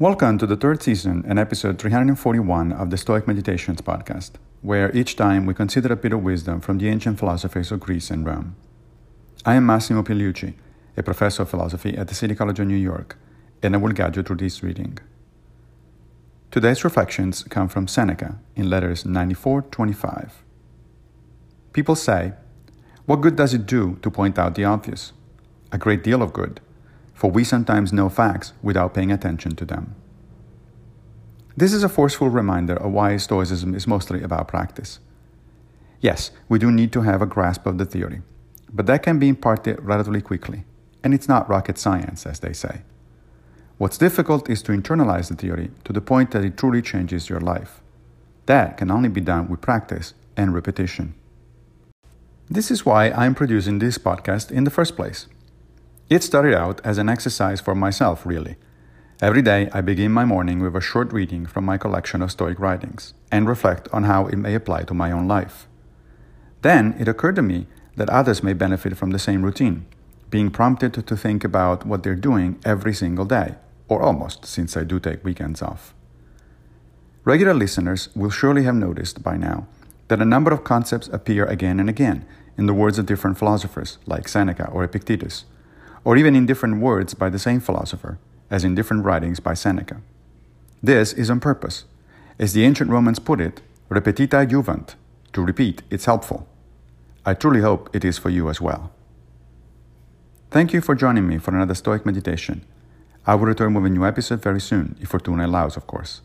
Welcome 0.00 0.38
to 0.38 0.46
the 0.48 0.56
third 0.56 0.82
season 0.82 1.24
and 1.24 1.38
episode 1.38 1.78
341 1.78 2.72
of 2.72 2.90
the 2.90 2.96
Stoic 2.96 3.28
Meditations 3.28 3.80
podcast, 3.80 4.32
where 4.60 4.90
each 4.90 5.14
time 5.14 5.46
we 5.46 5.54
consider 5.54 5.92
a 5.92 5.96
bit 5.96 6.12
of 6.12 6.24
wisdom 6.24 6.60
from 6.60 6.78
the 6.78 6.88
ancient 6.88 7.20
philosophers 7.20 7.70
of 7.70 7.78
Greece 7.78 8.10
and 8.10 8.26
Rome. 8.26 8.56
I 9.46 9.54
am 9.54 9.66
Massimo 9.66 10.02
Pigliucci, 10.02 10.54
a 10.96 11.02
professor 11.04 11.42
of 11.42 11.50
philosophy 11.50 11.96
at 11.96 12.08
the 12.08 12.14
City 12.16 12.34
College 12.34 12.58
of 12.58 12.66
New 12.66 12.74
York, 12.74 13.16
and 13.62 13.72
I 13.72 13.78
will 13.78 13.92
guide 13.92 14.16
you 14.16 14.24
through 14.24 14.38
this 14.38 14.64
reading. 14.64 14.98
Today's 16.50 16.82
reflections 16.82 17.44
come 17.44 17.68
from 17.68 17.86
Seneca 17.86 18.40
in 18.56 18.68
letters 18.68 19.06
9425. 19.06 20.42
People 21.72 21.94
say, 21.94 22.32
What 23.06 23.20
good 23.20 23.36
does 23.36 23.54
it 23.54 23.64
do 23.64 24.00
to 24.02 24.10
point 24.10 24.40
out 24.40 24.56
the 24.56 24.64
obvious? 24.64 25.12
A 25.70 25.78
great 25.78 26.02
deal 26.02 26.20
of 26.20 26.32
good, 26.32 26.60
for 27.24 27.30
we 27.30 27.42
sometimes 27.42 27.90
know 27.90 28.10
facts 28.10 28.52
without 28.62 28.92
paying 28.92 29.10
attention 29.10 29.56
to 29.56 29.64
them. 29.64 29.94
This 31.56 31.72
is 31.72 31.82
a 31.82 31.88
forceful 31.88 32.28
reminder 32.28 32.76
of 32.76 32.92
why 32.92 33.16
Stoicism 33.16 33.74
is 33.74 33.86
mostly 33.86 34.22
about 34.22 34.46
practice. 34.46 34.98
Yes, 36.02 36.32
we 36.50 36.58
do 36.58 36.70
need 36.70 36.92
to 36.92 37.00
have 37.00 37.22
a 37.22 37.32
grasp 37.34 37.64
of 37.64 37.78
the 37.78 37.86
theory, 37.86 38.20
but 38.70 38.84
that 38.84 39.02
can 39.02 39.18
be 39.18 39.28
imparted 39.28 39.82
relatively 39.82 40.20
quickly, 40.20 40.64
and 41.02 41.14
it's 41.14 41.26
not 41.26 41.48
rocket 41.48 41.78
science, 41.78 42.26
as 42.26 42.40
they 42.40 42.52
say. 42.52 42.82
What's 43.78 43.96
difficult 43.96 44.50
is 44.50 44.60
to 44.64 44.72
internalize 44.72 45.30
the 45.30 45.34
theory 45.34 45.70
to 45.84 45.94
the 45.94 46.02
point 46.02 46.30
that 46.32 46.44
it 46.44 46.58
truly 46.58 46.82
changes 46.82 47.30
your 47.30 47.40
life. 47.40 47.80
That 48.44 48.76
can 48.76 48.90
only 48.90 49.08
be 49.08 49.22
done 49.22 49.48
with 49.48 49.62
practice 49.62 50.12
and 50.36 50.52
repetition. 50.52 51.14
This 52.50 52.70
is 52.70 52.84
why 52.84 53.12
I'm 53.12 53.34
producing 53.34 53.78
this 53.78 53.96
podcast 53.96 54.50
in 54.50 54.64
the 54.64 54.70
first 54.70 54.94
place. 54.94 55.26
It 56.10 56.22
started 56.22 56.54
out 56.54 56.82
as 56.84 56.98
an 56.98 57.08
exercise 57.08 57.62
for 57.62 57.74
myself, 57.74 58.26
really. 58.26 58.56
Every 59.22 59.40
day, 59.40 59.70
I 59.72 59.80
begin 59.80 60.12
my 60.12 60.26
morning 60.26 60.60
with 60.60 60.76
a 60.76 60.80
short 60.80 61.10
reading 61.14 61.46
from 61.46 61.64
my 61.64 61.78
collection 61.78 62.20
of 62.20 62.30
Stoic 62.30 62.58
writings 62.58 63.14
and 63.32 63.48
reflect 63.48 63.88
on 63.90 64.04
how 64.04 64.26
it 64.26 64.36
may 64.36 64.54
apply 64.54 64.82
to 64.82 64.92
my 64.92 65.10
own 65.10 65.26
life. 65.26 65.66
Then 66.60 66.94
it 66.98 67.08
occurred 67.08 67.36
to 67.36 67.42
me 67.42 67.68
that 67.96 68.10
others 68.10 68.42
may 68.42 68.52
benefit 68.52 68.98
from 68.98 69.12
the 69.12 69.18
same 69.18 69.42
routine, 69.42 69.86
being 70.28 70.50
prompted 70.50 70.92
to 70.92 71.16
think 71.16 71.42
about 71.42 71.86
what 71.86 72.02
they're 72.02 72.14
doing 72.14 72.58
every 72.66 72.92
single 72.92 73.24
day, 73.24 73.54
or 73.88 74.02
almost, 74.02 74.44
since 74.44 74.76
I 74.76 74.84
do 74.84 75.00
take 75.00 75.24
weekends 75.24 75.62
off. 75.62 75.94
Regular 77.24 77.54
listeners 77.54 78.10
will 78.14 78.30
surely 78.30 78.64
have 78.64 78.74
noticed 78.74 79.22
by 79.22 79.38
now 79.38 79.68
that 80.08 80.20
a 80.20 80.26
number 80.26 80.52
of 80.52 80.64
concepts 80.64 81.08
appear 81.08 81.46
again 81.46 81.80
and 81.80 81.88
again 81.88 82.26
in 82.58 82.66
the 82.66 82.74
words 82.74 82.98
of 82.98 83.06
different 83.06 83.38
philosophers, 83.38 83.96
like 84.04 84.28
Seneca 84.28 84.68
or 84.70 84.84
Epictetus, 84.84 85.46
or 86.04 86.16
even 86.16 86.36
in 86.36 86.46
different 86.46 86.80
words 86.80 87.14
by 87.14 87.30
the 87.30 87.38
same 87.38 87.60
philosopher, 87.60 88.18
as 88.50 88.64
in 88.64 88.74
different 88.74 89.04
writings 89.04 89.40
by 89.40 89.54
Seneca. 89.54 90.00
This 90.82 91.12
is 91.12 91.30
on 91.30 91.40
purpose. 91.40 91.84
As 92.38 92.52
the 92.52 92.64
ancient 92.64 92.90
Romans 92.90 93.18
put 93.18 93.40
it, 93.40 93.62
repetita 93.88 94.46
juvant, 94.46 94.94
to 95.32 95.44
repeat, 95.44 95.82
it's 95.90 96.04
helpful. 96.04 96.46
I 97.24 97.34
truly 97.34 97.60
hope 97.60 97.88
it 97.94 98.04
is 98.04 98.18
for 98.18 98.28
you 98.28 98.50
as 98.50 98.60
well. 98.60 98.92
Thank 100.50 100.72
you 100.72 100.80
for 100.80 100.94
joining 100.94 101.26
me 101.26 101.38
for 101.38 101.54
another 101.54 101.74
Stoic 101.74 102.04
meditation. 102.04 102.64
I 103.26 103.34
will 103.34 103.46
return 103.46 103.72
with 103.72 103.86
a 103.86 103.88
new 103.88 104.04
episode 104.04 104.42
very 104.42 104.60
soon, 104.60 104.96
if 105.00 105.08
Fortuna 105.08 105.46
allows, 105.46 105.76
of 105.76 105.86
course. 105.86 106.20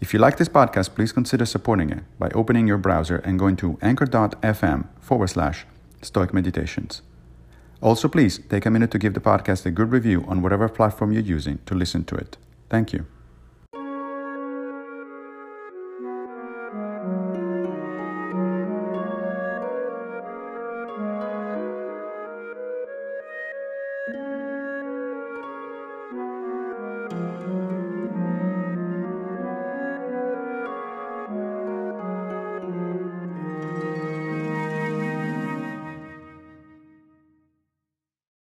If 0.00 0.12
you 0.12 0.20
like 0.20 0.36
this 0.36 0.48
podcast, 0.48 0.94
please 0.94 1.12
consider 1.12 1.44
supporting 1.44 1.90
it 1.90 2.04
by 2.18 2.28
opening 2.30 2.68
your 2.68 2.78
browser 2.78 3.16
and 3.16 3.38
going 3.38 3.56
to 3.56 3.78
anchor.fm 3.82 4.86
forward 5.00 5.28
slash 5.28 5.66
Stoic 6.02 6.32
Meditations. 6.32 7.02
Also, 7.84 8.08
please 8.08 8.40
take 8.48 8.64
a 8.64 8.70
minute 8.70 8.90
to 8.90 8.98
give 8.98 9.12
the 9.12 9.20
podcast 9.20 9.66
a 9.66 9.70
good 9.70 9.92
review 9.92 10.24
on 10.26 10.40
whatever 10.40 10.70
platform 10.70 11.12
you're 11.12 11.20
using 11.36 11.58
to 11.66 11.74
listen 11.74 12.02
to 12.02 12.14
it. 12.14 12.38
Thank 12.70 12.94
you. 12.94 13.04